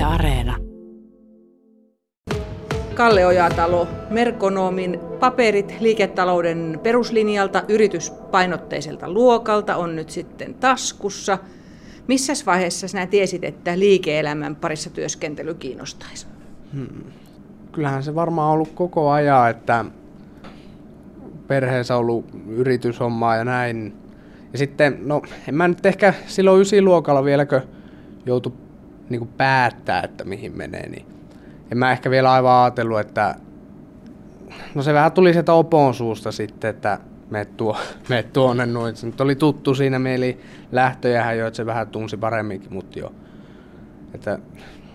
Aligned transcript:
Yle 0.00 0.06
Areena. 0.06 0.56
Kalle 2.94 3.26
Ojatalo, 3.26 3.88
Merkonomin 4.10 5.00
paperit 5.20 5.76
liiketalouden 5.80 6.80
peruslinjalta 6.82 7.62
yrityspainotteiselta 7.68 9.10
luokalta 9.10 9.76
on 9.76 9.96
nyt 9.96 10.10
sitten 10.10 10.54
taskussa. 10.54 11.38
Missä 12.06 12.32
vaiheessa 12.46 12.88
sinä 12.88 13.06
tiesit, 13.06 13.44
että 13.44 13.78
liike-elämän 13.78 14.56
parissa 14.56 14.90
työskentely 14.90 15.54
kiinnostaisi? 15.54 16.26
Hmm. 16.74 17.04
Kyllähän 17.72 18.02
se 18.02 18.14
varmaan 18.14 18.46
on 18.46 18.54
ollut 18.54 18.72
koko 18.74 19.10
ajan, 19.10 19.50
että 19.50 19.84
perheessä 21.46 21.94
on 21.94 22.00
ollut 22.00 22.24
yrityshommaa 22.46 23.36
ja 23.36 23.44
näin. 23.44 23.94
Ja 24.52 24.58
sitten, 24.58 24.98
no 25.02 25.22
en 25.48 25.54
mä 25.54 25.68
nyt 25.68 25.86
ehkä 25.86 26.14
silloin 26.26 26.60
ysiluokalla 26.60 27.24
vieläkö 27.24 27.60
joutu 28.26 28.59
niin 29.10 29.28
päättää, 29.36 30.02
että 30.02 30.24
mihin 30.24 30.56
menee, 30.56 30.88
niin 30.88 31.06
en 31.72 31.78
mä 31.78 31.92
ehkä 31.92 32.10
vielä 32.10 32.32
aivan 32.32 32.62
ajatellut, 32.62 33.00
että 33.00 33.34
no 34.74 34.82
se 34.82 34.94
vähän 34.94 35.12
tuli 35.12 35.32
sieltä 35.32 35.52
opon 35.52 35.94
suusta 35.94 36.32
sitten, 36.32 36.70
että 36.70 36.98
me 37.30 37.44
tuo, 37.44 37.76
me 38.08 38.22
tuonne 38.22 38.66
noin. 38.66 38.96
Se 38.96 39.06
nyt 39.06 39.20
oli 39.20 39.34
tuttu 39.34 39.74
siinä 39.74 39.98
mieli 39.98 40.40
lähtöjähän 40.72 41.38
jo, 41.38 41.46
että 41.46 41.56
se 41.56 41.66
vähän 41.66 41.88
tunsi 41.88 42.16
paremminkin, 42.16 42.74
mutta 42.74 42.98
jo. 42.98 43.12
Että 44.14 44.38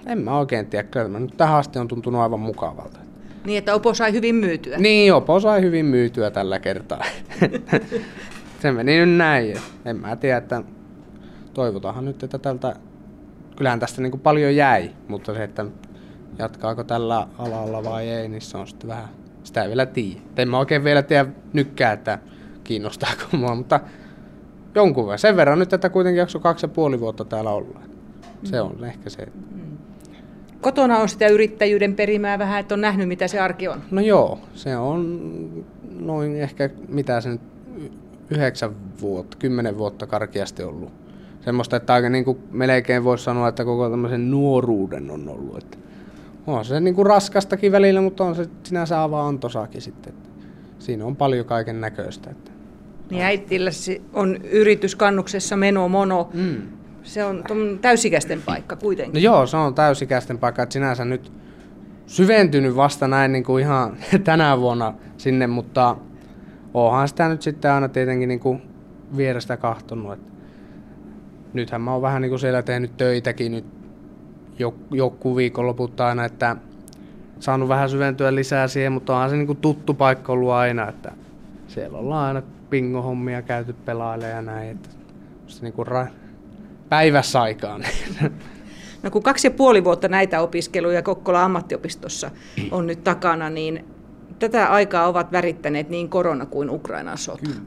en 0.06 0.18
mä 0.18 0.38
oikein 0.38 0.66
tiedä, 0.66 0.84
kyllä 0.84 1.08
mä 1.08 1.20
nyt 1.20 1.38
tähän 1.38 1.58
asti 1.58 1.80
on 1.80 1.88
tuntunut 1.88 2.22
aivan 2.22 2.40
mukavalta. 2.40 3.00
Niin, 3.46 3.58
että 3.58 3.76
Opo 3.76 3.94
sai 3.94 4.12
hyvin 4.12 4.36
myytyä. 4.36 4.78
Niin, 4.78 5.14
Opo 5.14 5.40
sai 5.40 5.62
hyvin 5.62 5.86
myytyä 5.86 6.32
tällä 6.32 6.60
kertaa. 6.60 7.04
se 8.62 8.72
meni 8.72 8.98
nyt 9.06 9.18
näin. 9.18 9.58
En 9.86 9.98
mä 9.98 10.16
tiedä, 10.16 10.38
että 10.38 10.64
toivotaanhan 11.54 12.06
nyt, 12.06 12.24
että 12.24 12.38
tältä, 12.38 12.76
kyllähän 13.56 13.80
tästä 13.80 14.02
niin 14.02 14.12
kuin 14.12 14.22
paljon 14.22 14.56
jäi, 14.56 14.92
mutta 15.08 15.34
se, 15.34 15.44
että 15.44 15.66
jatkaako 16.40 16.84
tällä 16.84 17.28
alalla 17.38 17.84
vai 17.84 18.10
ei, 18.10 18.28
niin 18.28 18.42
se 18.42 18.58
on 18.58 18.68
sitten 18.68 18.88
vähän, 18.88 19.10
sitä 19.44 19.64
ei 19.64 19.68
vielä 19.68 19.86
tiedä. 19.86 20.20
En 20.38 20.50
mä 20.50 20.60
oikein 20.60 20.84
vielä 20.84 21.02
tiedä 21.02 21.26
nykkää, 21.54 21.92
että 21.92 22.20
kiinnostaako 22.64 23.24
mua, 23.38 23.56
mutta 23.56 23.80
jonkun 24.76 25.06
verran. 25.06 25.20
Sen 25.20 25.36
verran 25.36 25.60
nyt, 25.60 25.74
että 25.74 25.90
kuitenkin 25.90 26.20
jakso 26.20 26.40
kaksi 26.40 26.66
ja 26.66 26.70
puoli 26.70 27.00
vuotta 27.00 27.26
täällä 27.26 27.52
olla. 27.52 27.80
Se 28.44 28.62
on 28.62 28.84
ehkä 28.84 29.10
se. 29.10 29.26
Mm. 29.26 29.78
Kotona 30.62 30.98
on 30.98 31.10
sitä 31.10 31.28
yrittäjyyden 31.28 31.96
perimää 31.96 32.40
vähän, 32.40 32.60
että 32.60 32.76
on 32.76 32.82
nähnyt, 32.82 33.08
mitä 33.08 33.28
se 33.28 33.40
arki 33.40 33.68
on. 33.68 33.82
No 33.92 34.02
joo, 34.02 34.40
se 34.54 34.78
on 34.78 35.66
noin 36.00 36.36
ehkä, 36.36 36.70
mitä 36.88 37.22
se 37.22 37.30
nyt, 37.30 37.42
yhdeksän 38.30 38.76
vuotta, 39.02 39.38
kymmenen 39.38 39.78
vuotta 39.78 40.08
karkeasti 40.08 40.64
ollut. 40.64 41.05
Semmoista, 41.46 41.76
että 41.76 41.94
aika 41.94 42.10
niin 42.10 42.26
kuin 42.26 42.38
melkein 42.52 43.04
voisi 43.04 43.24
sanoa, 43.24 43.48
että 43.48 43.66
koko 43.66 43.90
tämmöisen 43.90 44.32
nuoruuden 44.32 45.12
on 45.12 45.30
ollut. 45.30 45.58
Että 45.58 45.78
on 46.48 46.66
se 46.66 46.80
niin 46.80 46.96
kuin 46.96 47.06
raskastakin 47.06 47.72
välillä, 47.72 48.02
mutta 48.02 48.24
on 48.24 48.36
se 48.36 48.50
sinänsä 48.64 49.04
avaa 49.04 49.28
antosaakin 49.28 49.82
sitten. 49.82 50.14
Että 50.14 50.30
siinä 50.80 51.06
on 51.06 51.16
paljon 51.16 51.46
kaiken 51.46 51.82
näköistä. 51.82 52.30
Että. 52.30 52.52
Niin 53.10 53.24
äitillä 53.24 53.70
on 54.14 54.38
yrityskannuksessa 54.44 55.58
meno 55.58 55.88
mono. 55.88 56.30
Mm. 56.34 56.62
Se 57.04 57.26
on 57.26 57.44
täysikäisten 57.82 58.42
paikka 58.46 58.76
kuitenkin. 58.76 59.14
No 59.14 59.20
joo, 59.20 59.48
se 59.48 59.58
on 59.58 59.76
täysikäisten 59.76 60.38
paikka. 60.38 60.64
Että 60.64 60.74
sinänsä 60.74 61.06
nyt 61.06 61.32
syventynyt 62.08 62.76
vasta 62.76 63.08
näin 63.08 63.32
niin 63.32 63.44
kuin 63.44 63.64
ihan 63.64 63.98
tänä 64.24 64.60
vuonna 64.60 64.94
sinne, 65.18 65.48
mutta 65.48 65.98
onhan 66.74 67.08
sitä 67.08 67.30
nyt 67.30 67.42
sitten 67.42 67.72
aina 67.72 67.90
tietenkin 67.90 68.30
niin 68.30 68.40
kuin 68.40 68.62
vierestä 69.18 69.58
kahtonut. 69.58 70.14
Että 70.14 70.35
nythän 71.56 71.82
mä 71.82 71.94
oon 71.94 72.02
vähän 72.02 72.22
niin 72.22 72.30
kuin 72.30 72.40
siellä 72.40 72.62
tehnyt 72.62 72.98
töitäkin 72.98 73.52
nyt 73.52 73.66
joku 74.92 75.36
viikonloput 75.36 76.02
aina, 76.02 76.26
että 76.26 76.56
saanut 77.40 77.70
vähän 77.70 77.90
syventyä 77.90 78.36
lisää 78.36 78.68
siihen, 78.68 78.92
mutta 78.92 79.14
onhan 79.14 79.30
se 79.30 79.36
niin 79.36 79.58
tuttu 79.58 79.94
paikka 79.94 80.34
ollut 80.34 80.52
aina, 80.52 80.90
että 80.90 81.12
siellä 81.68 81.98
ollaan 81.98 82.28
aina 82.28 82.48
pingohommia 82.70 83.42
käyty 83.42 83.74
pelailemaan 83.74 84.36
ja 84.36 84.42
näin, 84.42 84.70
että 84.70 84.90
se 85.48 85.62
niin 85.62 85.74
kuin 85.74 85.88
ra- 85.88 86.12
päivässä 86.90 87.42
aikaan. 87.42 87.84
No 89.04 89.12
kun 89.12 89.24
kaksi 89.24 89.48
ja 89.48 89.52
puoli 89.52 89.84
vuotta 89.84 90.08
näitä 90.08 90.42
opiskeluja 90.42 91.02
Kokkola 91.02 91.44
ammattiopistossa 91.44 92.32
on 92.72 92.88
nyt 92.88 93.04
takana, 93.04 93.50
niin 93.50 93.86
tätä 94.40 94.68
aikaa 94.68 95.08
ovat 95.08 95.32
värittäneet 95.32 95.90
niin 95.90 96.10
korona 96.10 96.46
kuin 96.46 96.70
Ukrainan 96.70 97.18
sota. 97.18 97.44
Kyllä. 97.46 97.62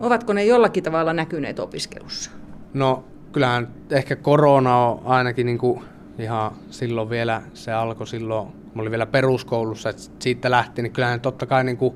Ovatko 0.00 0.32
ne 0.32 0.44
jollakin 0.44 0.84
tavalla 0.84 1.12
näkyneet 1.12 1.58
opiskelussa? 1.58 2.30
No 2.74 3.04
kyllähän 3.32 3.68
ehkä 3.90 4.16
korona 4.16 4.86
on 4.86 5.02
ainakin 5.04 5.46
niin 5.46 5.58
kuin 5.58 5.82
ihan 6.18 6.52
silloin 6.70 7.10
vielä, 7.10 7.42
se 7.54 7.72
alkoi 7.72 8.06
silloin, 8.06 8.46
kun 8.46 8.82
oli 8.82 8.90
vielä 8.90 9.06
peruskoulussa, 9.06 9.90
että 9.90 10.02
siitä 10.18 10.50
lähti, 10.50 10.82
niin 10.82 10.92
kyllähän 10.92 11.20
totta 11.20 11.46
kai 11.46 11.64
niin 11.64 11.76
kuin 11.76 11.94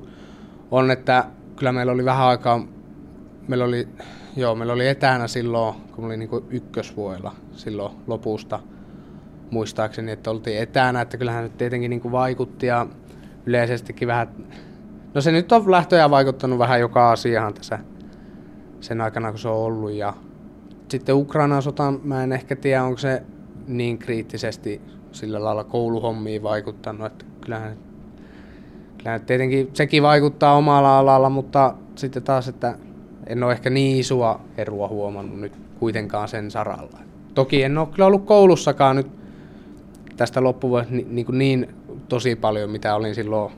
on, 0.71 0.91
että 0.91 1.25
kyllä 1.55 1.71
meillä 1.71 1.91
oli 1.91 2.05
vähän 2.05 2.27
aikaa, 2.27 2.61
meillä 3.47 3.65
oli, 3.65 3.87
joo, 4.35 4.55
meillä 4.55 4.73
oli 4.73 4.87
etänä 4.87 5.27
silloin, 5.27 5.75
kun 5.91 6.05
oli 6.05 6.17
niin 6.17 6.29
ykkösvuodella 6.49 7.35
silloin 7.51 7.95
lopusta, 8.07 8.59
muistaakseni, 9.51 10.11
että 10.11 10.31
oltiin 10.31 10.59
etänä, 10.59 11.01
että 11.01 11.17
kyllähän 11.17 11.43
nyt 11.43 11.57
tietenkin 11.57 11.89
niin 11.89 12.01
kuin 12.01 12.11
vaikutti 12.11 12.65
ja 12.65 12.87
yleisestikin 13.45 14.07
vähän, 14.07 14.27
no 15.13 15.21
se 15.21 15.31
nyt 15.31 15.51
on 15.51 15.71
lähtöjä 15.71 16.09
vaikuttanut 16.09 16.59
vähän 16.59 16.79
joka 16.79 17.11
asiahan 17.11 17.53
tässä 17.53 17.79
sen 18.79 19.01
aikana, 19.01 19.31
kun 19.31 19.39
se 19.39 19.47
on 19.47 19.57
ollut 19.57 19.91
ja 19.91 20.13
sitten 20.89 21.15
Ukrainan 21.15 21.61
sota, 21.61 21.93
mä 22.03 22.23
en 22.23 22.31
ehkä 22.31 22.55
tiedä, 22.55 22.83
onko 22.83 22.97
se 22.97 23.23
niin 23.67 23.97
kriittisesti 23.97 24.81
sillä 25.11 25.43
lailla 25.43 25.63
kouluhommiin 25.63 26.43
vaikuttanut, 26.43 27.05
että 27.05 27.25
kyllähän, 27.41 27.77
kyllähän 28.97 29.21
tietenkin 29.21 29.69
sekin 29.73 30.03
vaikuttaa 30.03 30.55
omalla 30.55 30.99
alalla, 30.99 31.29
mutta 31.29 31.75
sitten 31.95 32.23
taas, 32.23 32.47
että 32.47 32.77
en 33.27 33.43
ole 33.43 33.53
ehkä 33.53 33.69
niin 33.69 33.99
isoa 33.99 34.41
erua 34.57 34.87
huomannut 34.87 35.39
nyt 35.39 35.53
kuitenkaan 35.79 36.27
sen 36.27 36.51
saralla. 36.51 36.99
Toki 37.33 37.63
en 37.63 37.77
ole 37.77 37.87
kyllä 37.87 38.05
ollut 38.05 38.25
koulussakaan 38.25 38.95
nyt 38.95 39.07
tästä 40.17 40.43
loppuvuodesta 40.43 40.93
niin, 40.93 41.15
niin, 41.15 41.27
niin 41.31 41.75
tosi 42.09 42.35
paljon, 42.35 42.69
mitä 42.69 42.95
olin 42.95 43.15
silloin 43.15 43.53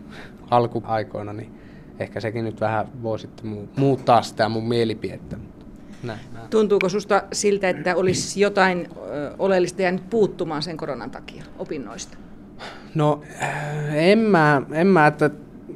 alkuaikoina, 0.50 1.34
niin 1.34 1.52
ehkä 2.00 2.20
sekin 2.20 2.46
nyt 2.46 2.62
vähän 2.62 2.88
voi 3.04 3.20
sitten 3.20 3.70
muuttaa 3.78 4.22
sitä 4.22 4.50
mun 4.50 4.68
mielipidettä. 4.68 5.38
Näin, 6.04 6.20
näin. 6.34 6.50
Tuntuuko 6.50 6.90
susta 6.90 7.24
siltä, 7.34 7.70
että 7.70 7.96
olisi 7.96 8.42
jotain 8.42 8.90
oleellista 9.40 9.82
jäänyt 9.82 10.10
puuttumaan 10.10 10.64
sen 10.64 10.78
koronan 10.78 11.12
takia 11.12 11.44
opinnoista? 11.60 12.18
No 12.96 13.22
en 13.94 14.20
mä, 14.20 14.62
en 14.72 14.88
mä 14.88 15.08
että 15.08 15.30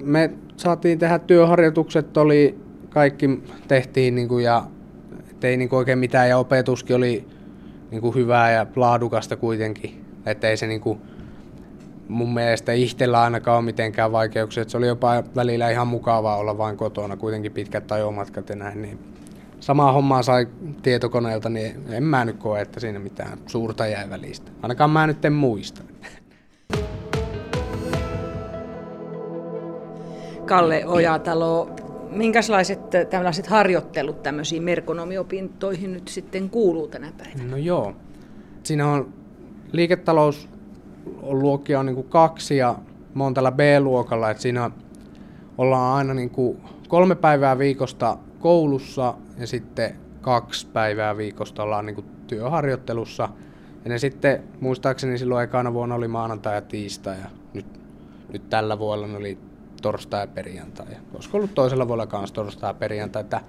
me 0.04 0.32
saatiin 0.58 1.00
tehdä 1.00 1.20
työharjoitukset, 1.20 2.18
oli, 2.18 2.60
kaikki 2.90 3.44
tehtiin 3.68 4.16
niin 4.16 4.28
kuin, 4.28 4.44
ja 4.44 4.64
ei 5.44 5.58
niin 5.58 5.70
kuin 5.70 5.78
oikein 5.78 6.00
mitään 6.00 6.30
ja 6.30 6.38
opetuskin 6.38 6.96
oli 6.96 7.28
niin 7.92 8.02
kuin 8.02 8.16
hyvää 8.16 8.52
ja 8.52 8.66
laadukasta 8.76 9.36
kuitenkin. 9.36 10.06
Että 10.26 10.50
ei 10.50 10.58
se 10.58 10.68
niin 10.68 10.82
kuin, 10.82 11.02
mun 12.08 12.34
mielestä 12.34 12.74
itsellä 12.74 13.22
ainakaan 13.22 13.58
ole 13.58 13.66
mitenkään 13.66 14.12
vaikeuksia. 14.12 14.62
Että 14.62 14.72
se 14.72 14.78
oli 14.78 14.88
jopa 14.88 15.24
välillä 15.36 15.70
ihan 15.70 15.88
mukavaa 15.88 16.38
olla 16.38 16.58
vain 16.58 16.78
kotona, 16.78 17.18
kuitenkin 17.18 17.52
pitkät 17.52 17.92
ajomatkat 17.92 18.50
ja 18.50 18.56
näin. 18.56 18.82
Niin 18.82 19.00
samaa 19.62 19.92
hommaa 19.92 20.24
sai 20.24 20.48
tietokoneelta, 20.82 21.50
niin 21.50 21.84
en 21.90 22.04
mä 22.04 22.26
nyt 22.26 22.38
koe, 22.38 22.62
että 22.62 22.80
siinä 22.80 23.00
mitään 23.00 23.38
suurta 23.48 23.88
jäi 23.88 24.10
välistä. 24.10 24.52
Ainakaan 24.62 24.90
mä 24.90 25.08
nyt 25.08 25.26
en 25.26 25.34
muista. 25.34 25.84
Kalle 30.46 30.86
Ojatalo, 30.86 31.70
minkälaiset 32.10 32.80
tällaiset 33.10 33.48
harjoittelut 33.48 34.24
tämmöisiin 34.24 34.64
merkonomiopintoihin 34.64 35.94
nyt 35.94 36.08
sitten 36.08 36.50
kuuluu 36.50 36.88
tänä 36.88 37.12
päivänä? 37.18 37.52
No 37.52 37.58
joo. 37.58 37.94
Siinä 38.64 38.88
on 38.88 39.14
liiketalous 39.72 40.50
on 41.22 41.40
luokkia 41.40 41.80
on 41.80 41.86
niin 41.86 41.96
kuin 41.96 42.10
kaksi 42.10 42.58
ja 42.58 42.76
mä 43.14 43.24
oon 43.24 43.34
tällä 43.34 43.52
B-luokalla, 43.52 44.32
että 44.32 44.44
siinä 44.44 44.72
ollaan 45.58 45.98
aina 45.98 46.14
niin 46.14 46.30
kuin 46.30 46.58
kolme 46.88 47.16
päivää 47.16 47.58
viikosta 47.58 48.18
koulussa 48.40 49.14
ja 49.42 49.48
sitten 49.48 49.96
kaksi 50.22 50.68
päivää 50.68 51.18
viikosta 51.18 51.64
ollaan 51.64 51.86
niin 51.86 51.96
kuin 51.96 52.08
työharjoittelussa. 52.28 53.30
Ja 53.84 53.90
ne 53.90 53.98
sitten, 53.98 54.44
muistaakseni 54.60 55.18
silloin 55.18 55.44
ekana 55.44 55.74
vuonna 55.74 55.96
oli 55.96 56.08
maanantai 56.08 56.56
ja 56.56 56.62
tiistai 56.62 57.18
ja 57.18 57.30
nyt, 57.54 57.66
nyt 58.34 58.50
tällä 58.50 58.80
vuonna 58.80 59.18
oli 59.18 59.38
torstai 59.82 60.24
ja 60.24 60.28
perjantai. 60.28 60.86
Ja 60.92 60.98
olisiko 61.14 61.38
ollut 61.38 61.56
toisella 61.56 61.88
vuonna 61.88 62.08
kanssa 62.08 62.34
torstai 62.34 62.70
ja 62.70 62.74
perjantai. 62.74 63.22
Että 63.22 63.42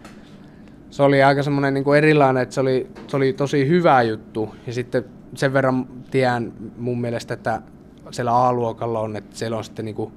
se 0.90 1.02
oli 1.02 1.22
aika 1.22 1.42
semmoinen 1.42 1.74
niin 1.74 1.94
erilainen, 1.96 2.42
että 2.42 2.54
se 2.54 2.60
oli, 2.60 2.90
se 3.06 3.16
oli 3.16 3.32
tosi 3.32 3.68
hyvä 3.68 4.02
juttu. 4.02 4.54
Ja 4.66 4.72
sitten 4.72 5.04
sen 5.34 5.52
verran 5.52 5.86
tiedän 6.10 6.52
mun 6.76 7.00
mielestä, 7.00 7.34
että 7.34 7.62
siellä 8.10 8.46
A-luokalla 8.46 9.00
on, 9.00 9.16
että 9.16 9.36
siellä 9.36 9.56
on 9.56 9.64
sitten 9.64 9.84
niin 9.84 9.94
kuin 9.94 10.12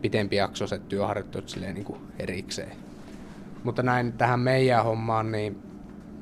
pitempi 0.00 0.36
jaksoiset 0.36 0.88
työharjoittelut 0.88 1.56
niin 1.74 1.84
kuin 1.84 1.98
erikseen. 2.18 2.91
Mutta 3.64 3.82
näin 3.82 4.12
tähän 4.12 4.40
meidän 4.40 4.84
hommaan, 4.84 5.32
niin 5.32 5.62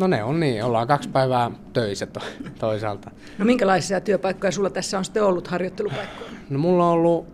No 0.01 0.07
ne 0.07 0.25
on 0.25 0.41
niin, 0.41 0.65
ollaan 0.65 0.87
kaksi 0.87 1.09
päivää 1.09 1.51
töissä 1.73 2.07
to, 2.07 2.21
toisaalta. 2.59 3.11
No 3.39 3.45
minkälaisia 3.45 4.01
työpaikkoja 4.01 4.53
sulla 4.53 4.71
tässä 4.71 4.99
on 4.99 5.05
sitten 5.05 5.25
ollut 5.25 5.49
harjoittelupaikkoja? 5.49 6.31
No 6.51 6.59
mulla 6.59 6.87
on 6.87 6.93
ollut 6.93 7.27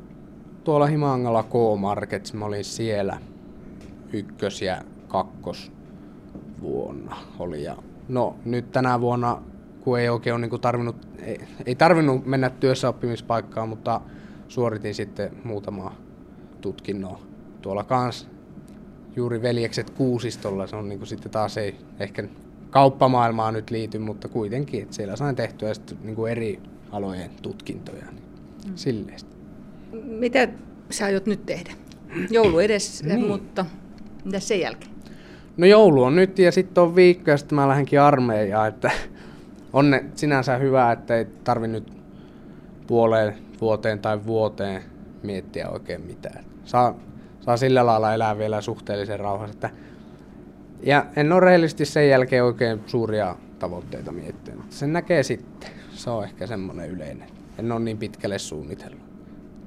tuolla 0.65 0.87
Himangalla 0.87 1.43
K-Markets, 1.43 2.35
mä 2.35 2.45
olin 2.45 2.65
siellä 2.65 3.19
ykkös- 4.13 4.63
ja 4.63 4.83
kakkos 5.09 5.73
vuonna 6.61 7.17
oli. 7.39 7.63
Ja 7.63 7.77
no 8.09 8.37
nyt 8.45 8.73
tänä 8.73 9.01
vuonna, 9.01 9.43
kun 9.81 9.99
ei 9.99 10.09
oikein 10.09 10.37
ole 10.37 10.47
niin 10.47 10.61
tarvinnut, 10.61 11.09
ei, 11.23 11.41
ei 11.67 11.75
tarvinnut 11.75 12.27
mennä 12.27 12.51
työssä 12.51 12.89
oppimispaikkaan, 12.89 13.69
mutta 13.69 14.01
suoritin 14.49 14.95
sitten 14.95 15.31
muutama 15.45 15.93
tutkinnon 16.61 17.19
tuolla 17.63 17.85
kans 17.85 18.29
juuri 19.17 19.43
veljekset 19.43 19.91
kuusistolla, 19.91 20.67
se 20.67 20.77
on 20.77 20.89
niin 20.89 20.99
kuin 20.99 21.09
sitten 21.09 21.33
taas 21.33 21.57
ei 21.57 21.77
ehkä 22.01 22.25
kauppamaailmaan 22.71 23.55
nyt 23.55 23.71
liity, 23.71 23.99
mutta 23.99 24.29
kuitenkin, 24.29 24.83
että 24.83 24.95
siellä 24.95 25.17
sain 25.17 25.37
tehtyä 25.37 25.75
sitten 25.75 25.99
niin 26.03 26.17
kuin 26.17 26.33
eri 26.33 26.61
alojen 26.91 27.31
tutkintoja, 27.43 28.05
niin 28.11 28.25
mm. 28.67 28.73
silleen. 28.75 29.19
Mitä 30.05 30.49
sä 30.91 31.05
aiot 31.05 31.27
nyt 31.27 31.47
tehdä? 31.47 31.73
Joulu 32.31 32.59
edessä, 32.59 33.07
niin. 33.07 33.27
mutta 33.27 33.67
mitä 34.25 34.41
sen 34.41 34.61
jälkeen? 34.61 34.91
No 35.57 35.67
joulu 35.67 36.03
on 36.03 36.17
nyt 36.17 36.39
ja 36.39 36.53
sitten 36.53 36.83
on 36.83 36.97
viikko 36.97 37.31
ja 37.31 37.37
sitten 37.37 37.57
mä 37.57 37.69
lähdenkin 37.69 38.01
armeijaan, 38.01 38.69
että 38.69 38.91
on 39.73 39.91
ne 39.91 40.05
sinänsä 40.15 40.57
hyvä, 40.57 40.93
että 40.93 41.17
ei 41.17 41.27
tarvi 41.45 41.69
nyt 41.69 41.93
puoleen 42.87 43.35
vuoteen 43.61 43.99
tai 43.99 44.25
vuoteen 44.27 44.83
miettiä 45.23 45.69
oikein 45.69 46.01
mitään. 46.01 46.45
Saa, 46.65 46.95
saa 47.47 47.57
sillä 47.57 47.87
lailla 47.87 48.15
elää 48.15 48.39
vielä 48.39 48.61
suhteellisen 48.61 49.21
rauhassa. 49.21 49.55
Että 49.55 49.71
ja 50.83 51.07
en 51.17 51.33
ole 51.33 51.41
rehellisesti 51.41 51.85
sen 51.85 52.09
jälkeen 52.09 52.45
oikein 52.45 52.81
suuria 52.87 53.37
tavoitteita 53.59 54.13
miettinyt. 54.13 54.73
Sen 54.73 54.93
näkee 54.93 55.23
sitten. 55.23 55.71
Se 55.91 56.11
on 56.11 56.25
ehkä 56.25 56.47
semmoinen 56.47 56.91
yleinen. 56.91 57.29
En 57.59 57.73
ole 57.73 57.81
niin 57.81 57.99
pitkälle 57.99 58.39
suunnitellut. 58.39 59.01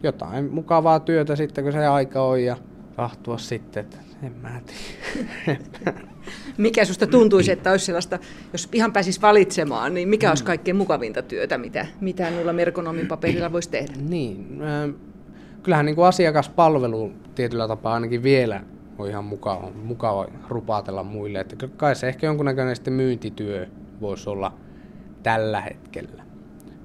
Jotain 0.03 0.53
mukavaa 0.53 0.99
työtä 0.99 1.35
sitten, 1.35 1.63
kun 1.63 1.73
se 1.73 1.87
aika 1.87 2.21
on 2.21 2.43
ja 2.43 2.57
kahtua 2.95 3.37
sitten, 3.37 3.81
että 3.81 3.97
en 4.23 4.33
mä 4.41 4.61
tiedä. 4.65 5.59
mikä 6.57 6.85
susta 6.85 7.07
tuntuisi, 7.07 7.51
että 7.51 7.71
olisi 7.71 7.85
sellaista, 7.85 8.19
jos 8.53 8.69
ihan 8.73 8.93
pääsis 8.93 9.21
valitsemaan, 9.21 9.93
niin 9.93 10.09
mikä 10.09 10.29
olisi 10.29 10.43
kaikkein 10.43 10.77
mukavinta 10.77 11.21
työtä, 11.21 11.57
mitä, 11.57 11.87
mitä 12.01 12.31
noilla 12.31 12.53
merkonomin 12.53 13.07
paperilla 13.07 13.51
voisi 13.51 13.69
tehdä? 13.69 13.93
Niin, 14.09 14.61
kyllähän 15.63 15.85
niin 15.85 15.95
kuin 15.95 16.07
asiakaspalvelu 16.07 17.11
tietyllä 17.35 17.67
tapaa 17.67 17.93
ainakin 17.93 18.23
vielä 18.23 18.61
on 18.97 19.09
ihan 19.09 19.25
mukava, 19.25 19.71
mukava 19.83 20.27
rupaatella 20.49 21.03
muille. 21.03 21.39
Että 21.39 21.67
kai 21.67 21.95
se 21.95 22.07
ehkä 22.07 22.27
jonkunnäköinen 22.27 22.75
sitten 22.75 22.93
myyntityö 22.93 23.67
voisi 24.01 24.29
olla 24.29 24.53
tällä 25.23 25.61
hetkellä. 25.61 26.23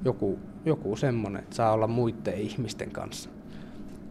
Joku, 0.05 0.39
joku 0.65 0.97
semmoinen, 0.97 1.43
että 1.43 1.57
saa 1.57 1.73
olla 1.73 1.87
muiden 1.87 2.35
ihmisten 2.35 2.91
kanssa 2.91 3.31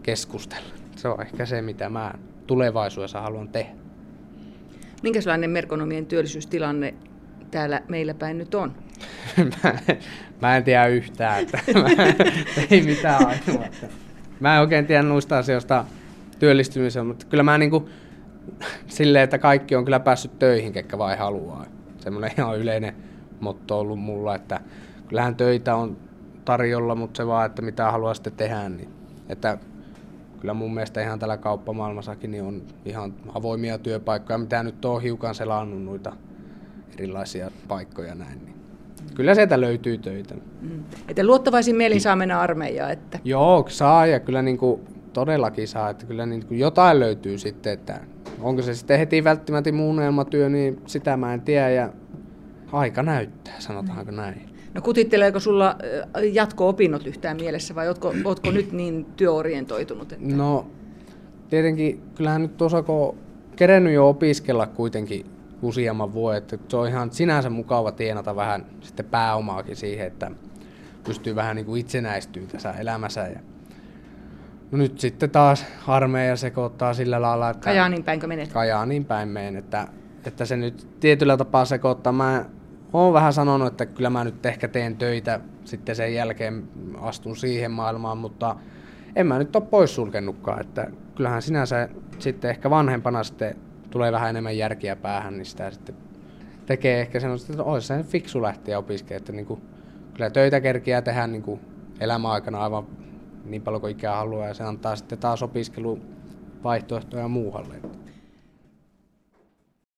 keskustella. 0.03 0.69
Se 0.95 1.07
on 1.07 1.21
ehkä 1.21 1.45
se, 1.45 1.61
mitä 1.61 1.89
mä 1.89 2.13
tulevaisuudessa 2.47 3.21
haluan 3.21 3.49
tehdä. 3.49 3.75
Minkälainen 5.03 5.49
merkonomien 5.49 6.05
työllisyystilanne 6.05 6.93
täällä 7.51 7.81
meillä 7.87 8.13
päin 8.13 8.37
nyt 8.37 8.55
on? 8.55 8.75
mä, 9.63 9.73
mä 10.41 10.57
en 10.57 10.63
tiedä 10.63 10.87
yhtään, 10.87 11.41
että 11.41 11.57
mä, 11.81 11.87
ei 12.71 12.81
mitään 12.81 13.25
ainoa. 13.25 13.62
Mä 14.39 14.55
en 14.55 14.61
oikein 14.61 14.85
tiedä 14.85 15.03
noista 15.03 15.37
asioista 15.37 15.85
työllistymisen, 16.39 17.05
mutta 17.05 17.25
kyllä 17.25 17.43
mä 17.43 17.57
niinku 17.57 17.89
silleen, 18.87 19.23
että 19.23 19.37
kaikki 19.37 19.75
on 19.75 19.85
kyllä 19.85 19.99
päässyt 19.99 20.39
töihin, 20.39 20.73
ketkä 20.73 20.97
vai 20.97 21.17
haluaa. 21.17 21.65
Semmoinen 21.97 22.31
ihan 22.37 22.59
yleinen 22.59 22.95
motto 23.39 23.79
ollut 23.79 23.99
mulla, 23.99 24.35
että 24.35 24.59
kyllähän 25.07 25.35
töitä 25.35 25.75
on 25.75 25.97
tarjolla, 26.45 26.95
mutta 26.95 27.17
se 27.17 27.27
vaan, 27.27 27.45
että 27.45 27.61
mitä 27.61 27.91
haluaa 27.91 28.13
sitten 28.13 28.33
tehdä, 28.33 28.69
niin 28.69 28.89
että 29.29 29.57
kyllä 30.39 30.53
mun 30.53 30.73
mielestä 30.73 31.01
ihan 31.01 31.19
tällä 31.19 31.37
kauppamaailmassakin 31.37 32.31
niin 32.31 32.43
on 32.43 32.61
ihan 32.85 33.13
avoimia 33.33 33.77
työpaikkoja, 33.77 34.37
mitä 34.37 34.63
nyt 34.63 34.85
on 34.85 35.01
hiukan 35.01 35.35
selannut 35.35 35.83
noita 35.83 36.13
erilaisia 36.97 37.51
paikkoja 37.67 38.15
näin. 38.15 38.45
Niin 38.45 38.62
kyllä 39.15 39.35
sieltä 39.35 39.61
löytyy 39.61 39.97
töitä. 39.97 40.35
Mm. 40.61 40.83
Että 41.07 41.25
luottavaisin 41.25 41.75
mielin 41.75 42.01
saa 42.01 42.15
mennä 42.15 42.39
armeijaan? 42.39 42.91
Että... 42.91 43.19
Joo, 43.23 43.65
saa 43.67 44.05
ja 44.05 44.19
kyllä 44.19 44.41
niin 44.41 44.57
kuin 44.57 44.81
todellakin 45.13 45.67
saa, 45.67 45.89
että 45.89 46.05
kyllä 46.05 46.25
niin 46.25 46.45
kuin 46.45 46.59
jotain 46.59 46.99
löytyy 46.99 47.37
sitten, 47.37 47.73
että 47.73 47.99
onko 48.41 48.61
se 48.61 48.75
sitten 48.75 48.99
heti 48.99 49.23
välttämättä 49.23 49.71
muunnelmatyö, 49.71 50.49
niin 50.49 50.81
sitä 50.85 51.17
mä 51.17 51.33
en 51.33 51.41
tiedä 51.41 51.69
ja 51.69 51.89
aika 52.71 53.03
näyttää, 53.03 53.55
sanotaanko 53.59 54.11
mm. 54.11 54.17
näin. 54.17 54.49
No 54.73 54.81
kutitteleeko 54.81 55.39
sulla 55.39 55.75
jatko-opinnot 56.31 57.07
yhtään 57.07 57.37
mielessä 57.37 57.75
vai 57.75 57.87
ootko, 57.87 58.13
ootko 58.25 58.51
nyt 58.51 58.71
niin 58.71 59.05
työorientoitunut? 59.05 60.11
Että... 60.11 60.35
No 60.35 60.67
tietenkin 61.49 62.01
kyllähän 62.15 62.41
nyt 62.41 62.57
tuossa 62.57 62.83
kun 62.83 63.17
kerennyt 63.55 63.93
jo 63.93 64.09
opiskella 64.09 64.67
kuitenkin 64.67 65.25
useamman 65.63 66.13
vuoden, 66.13 66.37
että 66.37 66.57
se 66.67 66.77
on 66.77 66.87
ihan 66.87 67.11
sinänsä 67.11 67.49
mukava 67.49 67.91
tienata 67.91 68.35
vähän 68.35 68.65
sitten 68.81 69.05
pääomaakin 69.05 69.75
siihen, 69.75 70.07
että 70.07 70.31
pystyy 71.03 71.35
vähän 71.35 71.55
niin 71.55 71.65
kuin 71.65 71.81
itsenäistyä 71.81 72.43
tässä 72.51 72.71
elämässä. 72.71 73.21
Ja 73.21 73.39
no 74.71 74.77
nyt 74.77 74.99
sitten 74.99 75.29
taas 75.29 75.65
armeija 75.87 76.35
sekoittaa 76.35 76.93
sillä 76.93 77.21
lailla, 77.21 77.49
että... 77.49 77.63
Kajaanin 77.63 78.03
päinkö 78.03 78.27
menet? 78.27 78.53
Kajaanin 78.53 79.05
päin 79.05 79.29
meen, 79.29 79.55
että, 79.55 79.87
että 80.25 80.45
se 80.45 80.57
nyt 80.57 80.87
tietyllä 80.99 81.37
tapaa 81.37 81.65
sekoittaa. 81.65 82.13
Mä 82.13 82.45
oon 82.93 83.13
vähän 83.13 83.33
sanonut, 83.33 83.67
että 83.67 83.85
kyllä 83.85 84.09
mä 84.09 84.23
nyt 84.23 84.45
ehkä 84.45 84.67
teen 84.67 84.97
töitä, 84.97 85.39
sitten 85.65 85.95
sen 85.95 86.13
jälkeen 86.13 86.67
astun 87.01 87.35
siihen 87.35 87.71
maailmaan, 87.71 88.17
mutta 88.17 88.55
en 89.15 89.27
mä 89.27 89.37
nyt 89.37 89.55
ole 89.55 89.63
poissulkenutkaan, 89.65 90.61
että 90.61 90.87
kyllähän 91.15 91.41
sinänsä 91.41 91.89
sitten 92.19 92.49
ehkä 92.49 92.69
vanhempana 92.69 93.23
sitten 93.23 93.55
tulee 93.93 94.11
vähän 94.11 94.29
enemmän 94.29 94.57
järkiä 94.57 94.95
päähän, 94.95 95.37
niin 95.37 95.45
sitä 95.45 95.71
sitten 95.71 95.95
tekee 96.65 97.01
ehkä 97.01 97.19
sellaista, 97.19 97.53
että 97.53 97.63
olisi 97.63 97.87
se 97.87 98.03
fiksu 98.03 98.41
lähteä 98.41 98.77
opiskelemaan, 98.77 99.21
että 99.21 99.31
niin 99.31 99.45
kuin, 99.45 99.61
kyllä 100.13 100.29
töitä 100.29 100.61
kerkiää 100.61 101.01
tehdä 101.01 101.27
niin 101.27 101.41
kuin 101.41 101.59
elämäaikana 101.99 102.63
aivan 102.63 102.87
niin 103.45 103.61
paljon 103.61 103.81
kuin 103.81 103.91
ikää 103.91 104.15
haluaa 104.15 104.47
ja 104.47 104.53
se 104.53 104.63
antaa 104.63 104.95
sitten 104.95 105.19
taas 105.19 105.43
opiskeluvaihtoehtoja 105.43 107.27
muualle. 107.27 107.75